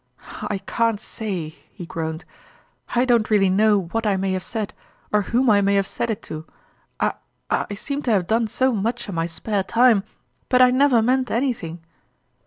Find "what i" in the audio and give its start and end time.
3.91-4.17